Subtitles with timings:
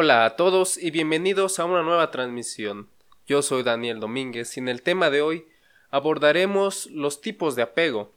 [0.00, 2.88] Hola a todos y bienvenidos a una nueva transmisión.
[3.26, 5.48] Yo soy Daniel Domínguez y en el tema de hoy
[5.90, 8.12] abordaremos los tipos de apego.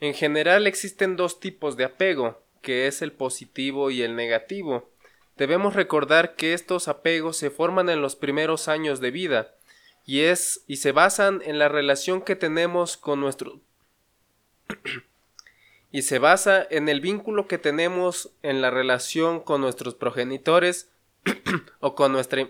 [0.00, 4.90] En general existen dos tipos de apego, que es el positivo y el negativo.
[5.38, 9.54] Debemos recordar que estos apegos se forman en los primeros años de vida
[10.04, 13.62] y es y se basan en la relación que tenemos con nuestro
[15.90, 20.90] y se basa en el vínculo que tenemos en la relación con nuestros progenitores
[21.80, 22.48] o con nuestra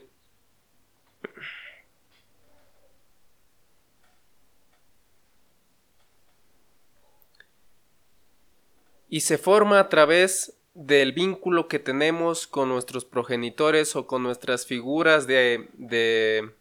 [9.08, 14.66] y se forma a través del vínculo que tenemos con nuestros progenitores o con nuestras
[14.66, 16.52] figuras de, de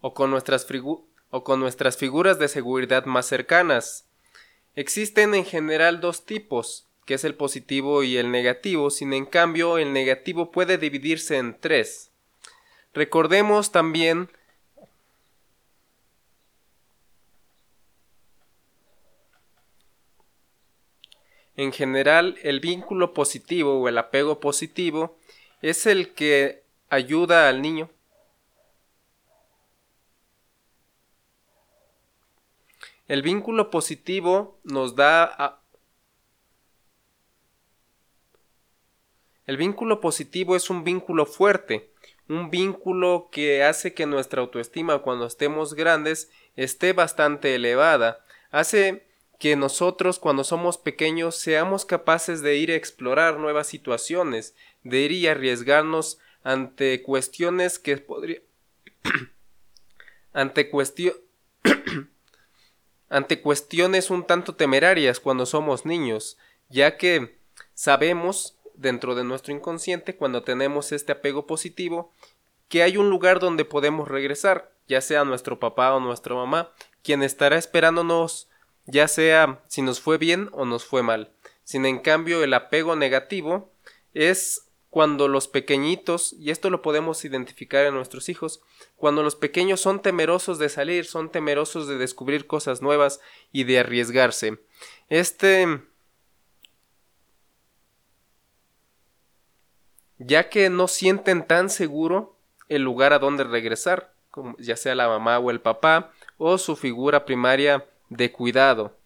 [0.00, 0.66] o con nuestras
[1.30, 4.06] o con nuestras figuras de seguridad más cercanas.
[4.76, 9.78] Existen en general dos tipos, que es el positivo y el negativo, sin en cambio
[9.78, 12.10] el negativo puede dividirse en tres.
[12.92, 14.28] Recordemos también
[21.56, 25.16] En general, el vínculo positivo o el apego positivo
[25.62, 27.90] es el que ayuda al niño
[33.06, 35.60] El vínculo positivo nos da
[39.46, 41.90] El vínculo positivo es un vínculo fuerte,
[42.28, 49.06] un vínculo que hace que nuestra autoestima cuando estemos grandes esté bastante elevada, hace
[49.38, 55.12] que nosotros cuando somos pequeños seamos capaces de ir a explorar nuevas situaciones, de ir
[55.12, 58.40] y arriesgarnos ante cuestiones que podría
[60.32, 61.14] ante cuestión
[63.14, 66.36] ante cuestiones un tanto temerarias cuando somos niños,
[66.68, 67.38] ya que
[67.72, 72.12] sabemos dentro de nuestro inconsciente cuando tenemos este apego positivo
[72.68, 76.72] que hay un lugar donde podemos regresar, ya sea nuestro papá o nuestra mamá,
[77.04, 78.48] quien estará esperándonos
[78.84, 81.30] ya sea si nos fue bien o nos fue mal.
[81.62, 83.70] Sin en cambio el apego negativo
[84.12, 84.63] es
[84.94, 88.62] cuando los pequeñitos, y esto lo podemos identificar en nuestros hijos,
[88.94, 93.80] cuando los pequeños son temerosos de salir, son temerosos de descubrir cosas nuevas y de
[93.80, 94.60] arriesgarse.
[95.08, 95.82] Este...
[100.18, 102.36] ya que no sienten tan seguro
[102.68, 104.14] el lugar a donde regresar,
[104.58, 108.96] ya sea la mamá o el papá, o su figura primaria de cuidado.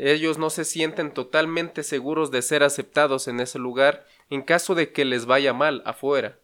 [0.00, 4.92] Ellos no se sienten totalmente seguros de ser aceptados en ese lugar en caso de
[4.92, 6.38] que les vaya mal afuera.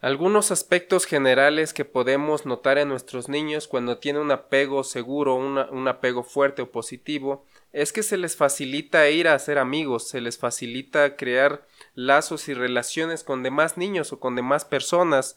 [0.00, 5.88] Algunos aspectos generales que podemos notar en nuestros niños cuando tienen un apego seguro, un
[5.88, 7.44] apego fuerte o positivo,
[7.74, 12.54] es que se les facilita ir a hacer amigos, se les facilita crear lazos y
[12.54, 15.36] relaciones con demás niños o con demás personas.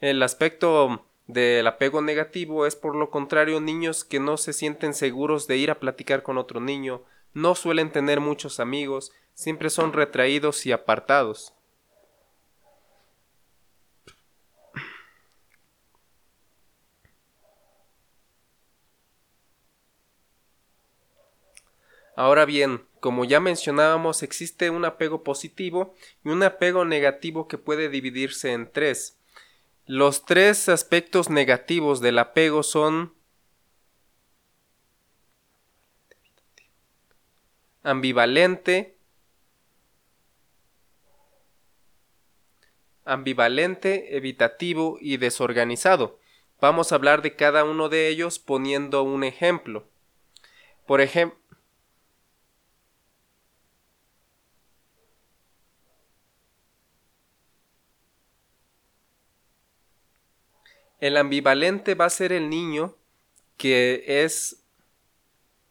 [0.00, 5.48] El aspecto del apego negativo es por lo contrario niños que no se sienten seguros
[5.48, 7.02] de ir a platicar con otro niño,
[7.34, 11.55] no suelen tener muchos amigos, siempre son retraídos y apartados.
[22.16, 25.94] Ahora bien, como ya mencionábamos, existe un apego positivo
[26.24, 29.20] y un apego negativo que puede dividirse en tres.
[29.84, 33.12] Los tres aspectos negativos del apego son
[37.82, 38.96] ambivalente,
[43.04, 46.18] ambivalente, evitativo y desorganizado.
[46.62, 49.86] Vamos a hablar de cada uno de ellos poniendo un ejemplo.
[50.86, 51.38] Por ejemplo,
[61.00, 62.96] El ambivalente va a ser el niño
[63.56, 64.62] que es...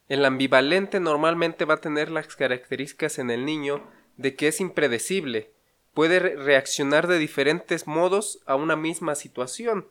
[0.08, 3.82] El ambivalente normalmente va a tener las características en el niño
[4.16, 5.50] de que es impredecible,
[5.94, 9.88] puede reaccionar de diferentes modos a una misma situación,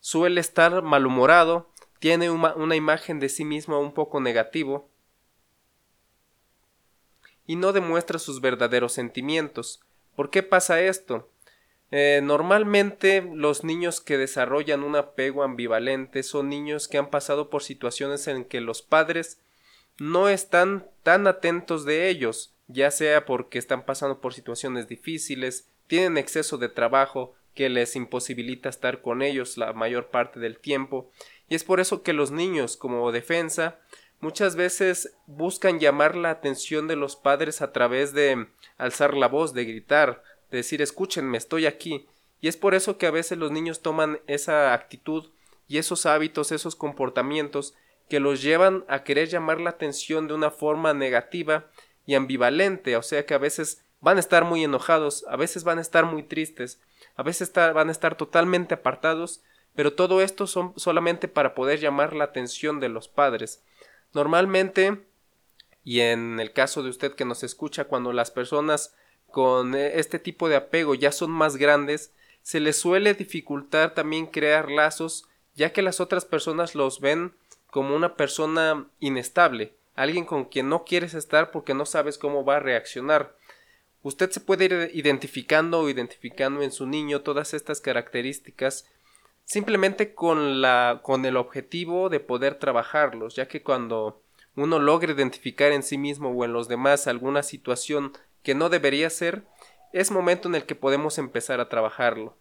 [0.00, 4.90] suele estar malhumorado, tiene una, imagen de sí mismo un poco negativo
[7.46, 9.80] y no demuestra sus verdaderos sentimientos.
[10.14, 11.30] ¿Por qué pasa esto?
[11.92, 17.62] Eh, normalmente los niños que desarrollan un apego ambivalente son niños que han pasado por
[17.62, 19.40] situaciones en que los padres
[19.98, 26.18] no están tan atentos de ellos, ya sea porque están pasando por situaciones difíciles, tienen
[26.18, 31.10] exceso de trabajo que les imposibilita estar con ellos la mayor parte del tiempo,
[31.48, 33.78] y es por eso que los niños, como defensa,
[34.20, 39.54] muchas veces buscan llamar la atención de los padres a través de alzar la voz,
[39.54, 40.22] de gritar,
[40.56, 42.06] de decir escúchenme, estoy aquí.
[42.40, 45.30] Y es por eso que a veces los niños toman esa actitud
[45.68, 47.74] y esos hábitos, esos comportamientos
[48.08, 51.66] que los llevan a querer llamar la atención de una forma negativa
[52.06, 55.78] y ambivalente, o sea que a veces van a estar muy enojados, a veces van
[55.78, 56.80] a estar muy tristes,
[57.16, 59.42] a veces van a estar totalmente apartados,
[59.74, 63.62] pero todo esto son solamente para poder llamar la atención de los padres.
[64.14, 65.04] Normalmente,
[65.84, 68.94] y en el caso de usted que nos escucha, cuando las personas
[69.36, 72.10] con este tipo de apego ya son más grandes,
[72.40, 77.34] se les suele dificultar también crear lazos, ya que las otras personas los ven
[77.66, 82.56] como una persona inestable, alguien con quien no quieres estar porque no sabes cómo va
[82.56, 83.36] a reaccionar.
[84.02, 88.86] Usted se puede ir identificando o identificando en su niño todas estas características
[89.44, 94.22] simplemente con la con el objetivo de poder trabajarlos, ya que cuando
[94.54, 98.14] uno logra identificar en sí mismo o en los demás alguna situación
[98.46, 99.42] que no debería ser,
[99.92, 102.36] es momento en el que podemos empezar a trabajarlo.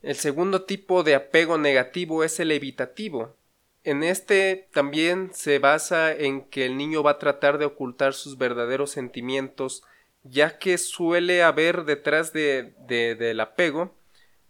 [0.00, 3.34] El segundo tipo de apego negativo es el evitativo.
[3.82, 8.38] En este también se basa en que el niño va a tratar de ocultar sus
[8.38, 9.82] verdaderos sentimientos,
[10.22, 13.94] ya que suele haber detrás de, del apego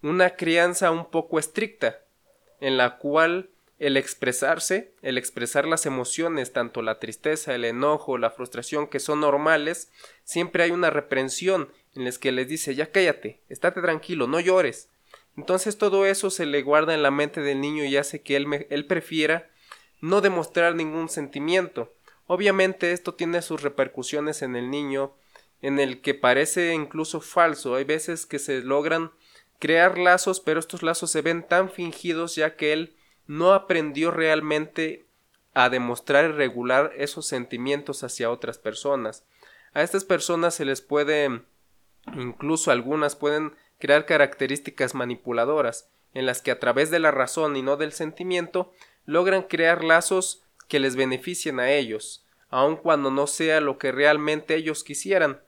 [0.02, 2.00] una crianza un poco estricta,
[2.60, 8.30] en la cual el expresarse, el expresar las emociones, tanto la tristeza, el enojo, la
[8.30, 9.90] frustración, que son normales,
[10.24, 14.88] siempre hay una reprensión en la que les dice ya cállate, estate tranquilo, no llores,
[15.36, 18.66] entonces todo eso se le guarda en la mente del niño y hace que él,
[18.68, 19.48] él prefiera
[20.00, 21.92] no demostrar ningún sentimiento.
[22.26, 25.14] Obviamente esto tiene sus repercusiones en el niño,
[25.62, 27.74] en el que parece incluso falso.
[27.74, 29.12] Hay veces que se logran
[29.58, 32.96] crear lazos, pero estos lazos se ven tan fingidos ya que él
[33.26, 35.06] no aprendió realmente
[35.54, 39.24] a demostrar y regular esos sentimientos hacia otras personas.
[39.72, 41.42] A estas personas se les puede,
[42.16, 47.62] incluso algunas pueden crear características manipuladoras, en las que a través de la razón y
[47.62, 48.72] no del sentimiento
[49.06, 54.54] logran crear lazos que les beneficien a ellos, aun cuando no sea lo que realmente
[54.54, 55.40] ellos quisieran.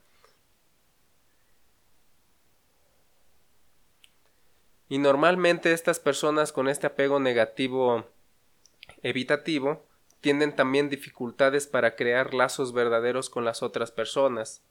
[4.92, 8.04] Y normalmente estas personas con este apego negativo
[9.02, 9.86] evitativo
[10.20, 14.62] tienen también dificultades para crear lazos verdaderos con las otras personas.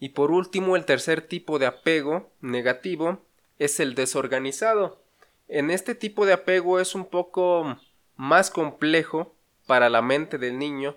[0.00, 3.22] Y por último, el tercer tipo de apego negativo
[3.60, 5.00] es el desorganizado.
[5.46, 7.78] En este tipo de apego es un poco
[8.16, 9.34] más complejo
[9.66, 10.96] para la mente del niño,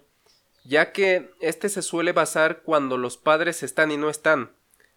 [0.65, 4.51] ya que este se suele basar cuando los padres están y no están.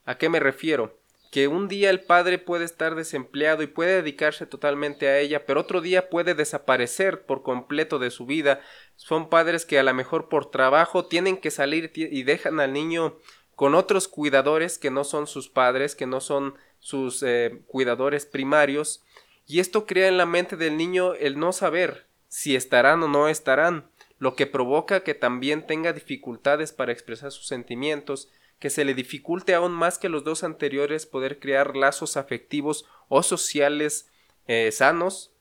[0.05, 0.99] ¿A qué me refiero?
[1.31, 5.61] Que un día el padre puede estar desempleado y puede dedicarse totalmente a ella, pero
[5.61, 8.61] otro día puede desaparecer por completo de su vida.
[8.97, 13.17] Son padres que a lo mejor por trabajo tienen que salir y dejan al niño
[13.55, 19.05] con otros cuidadores que no son sus padres, que no son sus eh, cuidadores primarios,
[19.47, 23.29] y esto crea en la mente del niño el no saber si estarán o no
[23.29, 28.95] estarán, lo que provoca que también tenga dificultades para expresar sus sentimientos, que se le
[28.95, 34.09] dificulte aún más que los dos anteriores poder crear lazos afectivos o sociales
[34.47, 35.33] eh, sanos,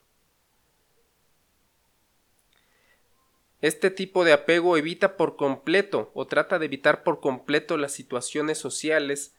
[3.62, 8.58] Este tipo de apego evita por completo o trata de evitar por completo las situaciones
[8.58, 9.36] sociales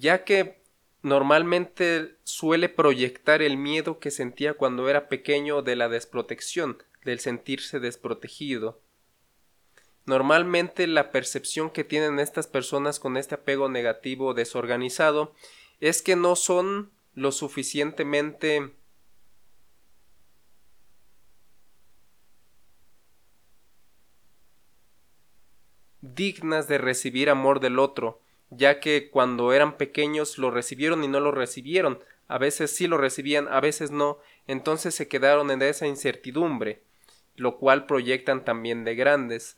[0.00, 0.62] ya que
[1.02, 7.80] normalmente suele proyectar el miedo que sentía cuando era pequeño de la desprotección, del sentirse
[7.80, 8.80] desprotegido.
[10.06, 15.34] Normalmente la percepción que tienen estas personas con este apego negativo desorganizado
[15.80, 18.72] es que no son lo suficientemente
[26.00, 31.20] dignas de recibir amor del otro, ya que cuando eran pequeños lo recibieron y no
[31.20, 35.86] lo recibieron, a veces sí lo recibían, a veces no, entonces se quedaron en esa
[35.86, 36.82] incertidumbre,
[37.36, 39.56] lo cual proyectan también de grandes.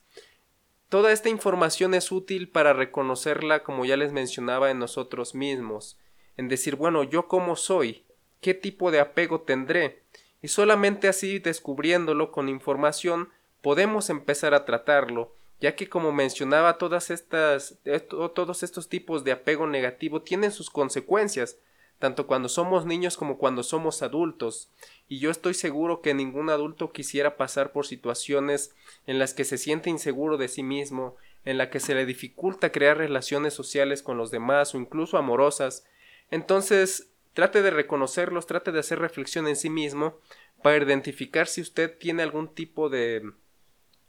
[0.88, 5.98] Toda esta información es útil para reconocerla, como ya les mencionaba, en nosotros mismos,
[6.36, 8.04] en decir, bueno, yo cómo soy,
[8.40, 10.02] qué tipo de apego tendré,
[10.42, 13.30] y solamente así descubriéndolo con información
[13.62, 17.78] podemos empezar a tratarlo, ya que como mencionaba todas estas
[18.08, 21.56] todos estos tipos de apego negativo tienen sus consecuencias,
[22.00, 24.72] tanto cuando somos niños como cuando somos adultos,
[25.08, 28.74] y yo estoy seguro que ningún adulto quisiera pasar por situaciones
[29.06, 31.14] en las que se siente inseguro de sí mismo,
[31.44, 35.86] en la que se le dificulta crear relaciones sociales con los demás o incluso amorosas.
[36.32, 40.18] Entonces, trate de reconocerlos, trate de hacer reflexión en sí mismo
[40.60, 43.30] para identificar si usted tiene algún tipo de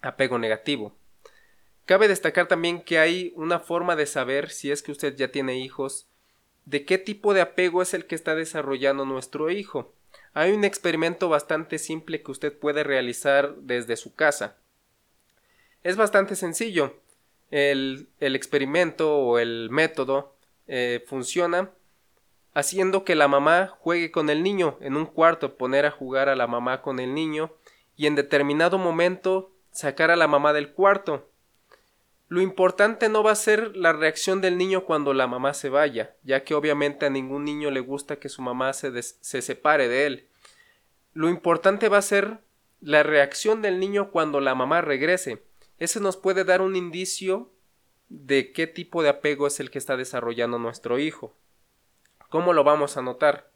[0.02, 0.96] apego negativo.
[1.86, 5.58] Cabe destacar también que hay una forma de saber si es que usted ya tiene
[5.58, 6.08] hijos
[6.66, 9.94] de qué tipo de apego es el que está desarrollando nuestro hijo.
[10.34, 14.56] Hay un experimento bastante simple que usted puede realizar desde su casa.
[15.84, 16.96] Es bastante sencillo.
[17.52, 20.34] El, experimento o el método
[20.68, 21.70] eh, funciona
[22.54, 26.36] haciendo que la mamá juegue con el niño en un cuarto, poner a jugar a
[26.36, 27.52] la mamá con el niño
[27.96, 31.30] y en determinado momento sacar a la mamá del cuarto
[32.30, 36.16] lo importante no va a ser la reacción del niño cuando la mamá se vaya,
[36.24, 40.06] ya que obviamente a ningún niño le gusta que su mamá se, se separe de
[40.08, 40.30] él.
[41.14, 42.40] Lo importante va a ser
[42.82, 45.44] la reacción del niño cuando la mamá regrese.
[45.78, 47.52] Ese nos puede dar un indicio
[48.10, 51.36] de qué tipo de apego es el que está desarrollando nuestro hijo.
[52.30, 53.52] ¿Cómo lo vamos a notar?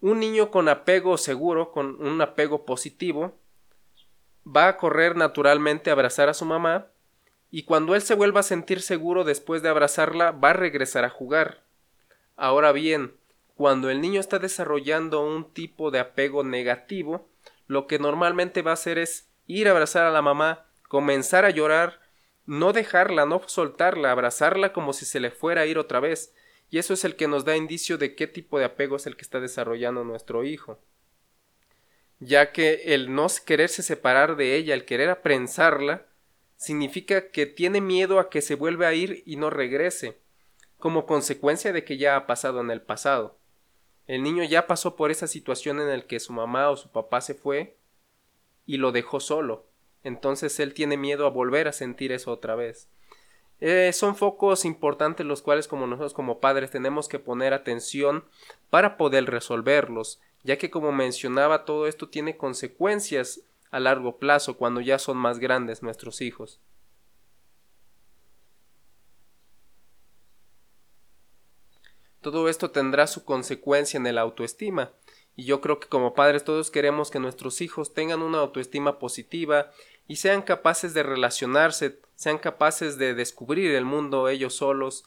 [0.00, 3.36] Un niño con apego seguro, con un apego positivo,
[4.46, 6.91] va a correr naturalmente a abrazar a su mamá
[7.54, 11.10] y cuando él se vuelva a sentir seguro después de abrazarla, va a regresar a
[11.10, 11.62] jugar.
[12.34, 13.12] Ahora bien,
[13.56, 17.28] cuando el niño está desarrollando un tipo de apego negativo,
[17.66, 21.50] lo que normalmente va a hacer es ir a abrazar a la mamá, comenzar a
[21.50, 22.00] llorar,
[22.46, 26.34] no dejarla, no soltarla, abrazarla como si se le fuera a ir otra vez,
[26.70, 29.14] y eso es el que nos da indicio de qué tipo de apego es el
[29.14, 30.80] que está desarrollando nuestro hijo.
[32.18, 36.06] Ya que el no quererse separar de ella, el querer aprensarla,
[36.62, 40.20] significa que tiene miedo a que se vuelva a ir y no regrese,
[40.78, 43.36] como consecuencia de que ya ha pasado en el pasado.
[44.06, 47.20] El niño ya pasó por esa situación en la que su mamá o su papá
[47.20, 47.76] se fue
[48.64, 49.66] y lo dejó solo.
[50.04, 52.88] Entonces él tiene miedo a volver a sentir eso otra vez.
[53.60, 58.24] Eh, son focos importantes los cuales como nosotros como padres tenemos que poner atención
[58.70, 63.40] para poder resolverlos, ya que como mencionaba todo esto tiene consecuencias
[63.72, 66.60] a largo plazo cuando ya son más grandes nuestros hijos.
[72.20, 74.92] Todo esto tendrá su consecuencia en el autoestima,
[75.34, 79.72] y yo creo que como padres todos queremos que nuestros hijos tengan una autoestima positiva
[80.06, 85.04] y sean capaces de relacionarse, sean capaces de descubrir el mundo ellos solos,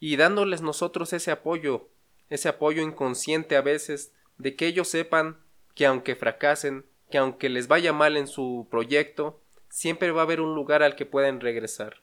[0.00, 1.90] y dándoles nosotros ese apoyo,
[2.30, 5.38] ese apoyo inconsciente a veces, de que ellos sepan
[5.74, 10.40] que aunque fracasen, que aunque les vaya mal en su proyecto, siempre va a haber
[10.40, 12.02] un lugar al que pueden regresar.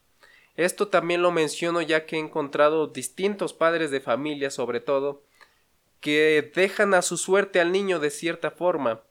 [0.55, 5.23] Esto también lo menciono ya que he encontrado distintos padres de familia sobre todo
[6.05, 9.01] que dejan a su suerte al niño de cierta forma.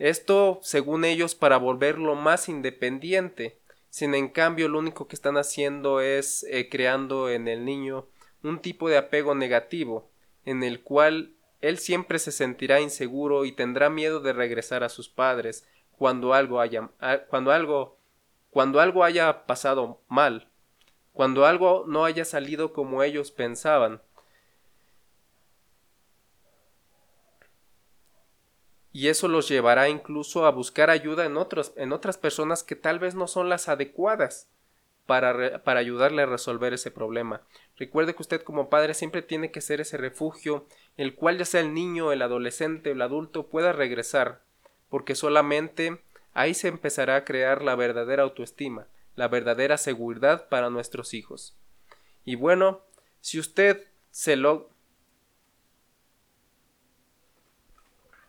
[0.00, 3.58] Esto, según ellos, para volverlo más independiente.
[3.88, 8.06] Sin en cambio, lo único que están haciendo es eh, creando en el niño
[8.42, 10.10] un tipo de apego negativo,
[10.44, 15.08] en el cual él siempre se sentirá inseguro y tendrá miedo de regresar a sus
[15.08, 17.98] padres cuando algo haya ah, cuando algo
[18.50, 20.48] cuando algo haya pasado mal,
[21.12, 24.00] cuando algo no haya salido como ellos pensaban.
[28.90, 32.98] Y eso los llevará incluso a buscar ayuda en otros, en otras personas que tal
[32.98, 34.48] vez no son las adecuadas
[35.08, 37.40] para, para ayudarle a resolver ese problema.
[37.78, 40.66] Recuerde que usted como padre siempre tiene que ser ese refugio,
[40.98, 44.42] el cual ya sea el niño, el adolescente el adulto pueda regresar,
[44.90, 46.02] porque solamente
[46.34, 48.86] ahí se empezará a crear la verdadera autoestima,
[49.16, 51.56] la verdadera seguridad para nuestros hijos.
[52.26, 52.82] Y bueno,
[53.22, 54.68] si usted se lo